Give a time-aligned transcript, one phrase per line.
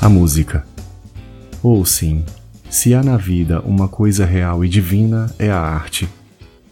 [0.00, 0.66] A música.
[1.62, 2.24] Ou sim,
[2.68, 6.08] se há na vida uma coisa real e divina, é a arte.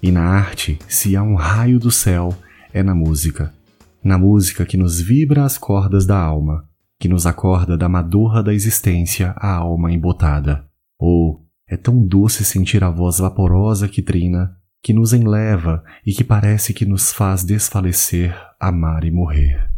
[0.02, 2.34] E na arte, se há um raio do céu,
[2.72, 3.54] é na música.
[4.02, 6.64] Na música que nos vibra as cordas da alma,
[6.98, 10.64] que nos acorda da madorra da existência a alma embotada.
[10.98, 16.24] Ou é tão doce sentir a voz vaporosa que trina, que nos enleva e que
[16.24, 19.70] parece que nos faz desfalecer, amar e morrer.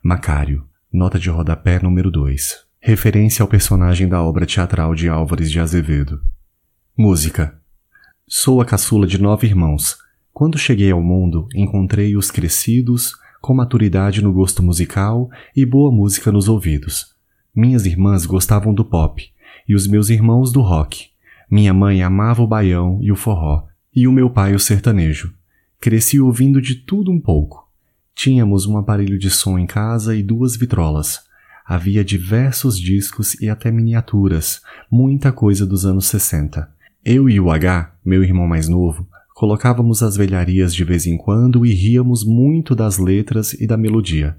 [0.00, 2.64] Macário, nota de rodapé número 2.
[2.80, 6.20] Referência ao personagem da obra teatral de Álvares de Azevedo.
[6.96, 7.58] Música.
[8.28, 9.98] Sou a caçula de nove irmãos.
[10.32, 16.48] Quando cheguei ao mundo, encontrei-os crescidos, com maturidade no gosto musical e boa música nos
[16.48, 17.12] ouvidos.
[17.52, 19.28] Minhas irmãs gostavam do pop
[19.68, 21.13] e os meus irmãos do rock.
[21.50, 25.32] Minha mãe amava o baião e o forró, e o meu pai o sertanejo.
[25.80, 27.68] Cresci ouvindo de tudo um pouco.
[28.14, 31.20] Tínhamos um aparelho de som em casa e duas vitrolas.
[31.66, 36.68] Havia diversos discos e até miniaturas, muita coisa dos anos 60.
[37.04, 41.66] Eu e o H, meu irmão mais novo, colocávamos as velharias de vez em quando
[41.66, 44.36] e ríamos muito das letras e da melodia.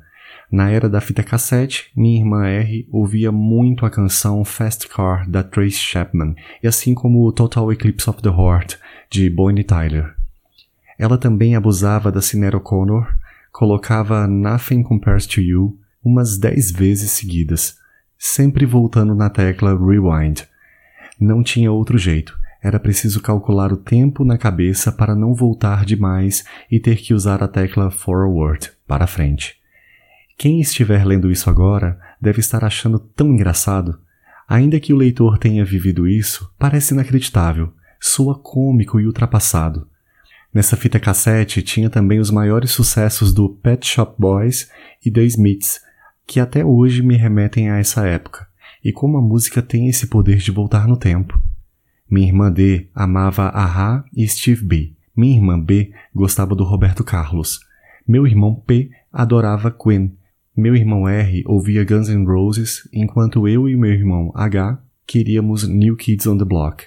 [0.51, 5.43] Na era da fita cassete, minha irmã R ouvia muito a canção Fast Car da
[5.43, 8.77] Trace Chapman, e assim como o Total Eclipse of the Heart
[9.09, 10.15] de Bonnie Tyler.
[10.97, 13.07] Ela também abusava da Sinead O'Connor,
[13.51, 17.77] colocava Nothing Compares to You umas dez vezes seguidas,
[18.17, 20.43] sempre voltando na tecla Rewind.
[21.19, 26.43] Não tinha outro jeito, era preciso calcular o tempo na cabeça para não voltar demais
[26.71, 29.55] e ter que usar a tecla Forward, para frente.
[30.37, 33.99] Quem estiver lendo isso agora deve estar achando tão engraçado.
[34.47, 39.87] Ainda que o leitor tenha vivido isso, parece inacreditável, soa cômico e ultrapassado.
[40.53, 44.69] Nessa fita cassete tinha também os maiores sucessos do Pet Shop Boys
[45.05, 45.81] e The Smiths,
[46.27, 48.47] que até hoje me remetem a essa época,
[48.83, 51.39] e como a música tem esse poder de voltar no tempo.
[52.09, 54.93] Minha irmã D amava Ahá e Steve B.
[55.15, 57.59] Minha irmã B gostava do Roberto Carlos.
[58.07, 60.15] Meu irmão P adorava Queen
[60.57, 65.97] meu irmão R ouvia Guns N' Roses, enquanto eu e meu irmão H queríamos New
[65.97, 66.85] Kids on the Block.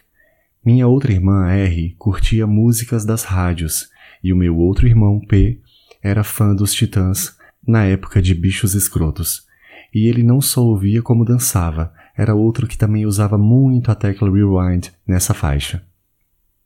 [0.65, 3.91] Minha outra irmã R curtia músicas das rádios,
[4.25, 5.61] e o meu outro irmão P
[6.03, 7.37] era fã dos Titãs
[7.67, 9.47] na época de Bichos Escrotos.
[9.95, 14.33] E ele não só ouvia como dançava, era outro que também usava muito a tecla
[14.33, 15.83] Rewind nessa faixa.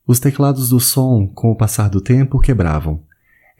[0.06, 3.02] Os teclados do som, com o passar do tempo, quebravam.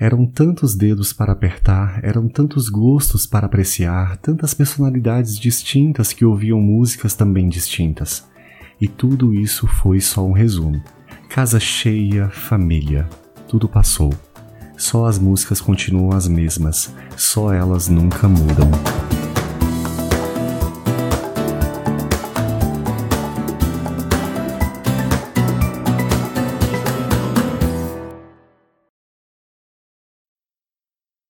[0.03, 6.61] Eram tantos dedos para apertar, eram tantos gostos para apreciar, tantas personalidades distintas que ouviam
[6.61, 8.29] músicas também distintas.
[8.81, 10.83] E tudo isso foi só um resumo.
[11.29, 13.09] Casa cheia, família.
[13.47, 14.13] Tudo passou.
[14.77, 19.02] Só as músicas continuam as mesmas, só elas nunca mudam.